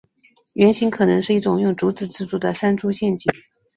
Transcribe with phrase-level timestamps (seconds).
[0.53, 3.31] 原型可能是一种用竹子制作的山猪陷阱。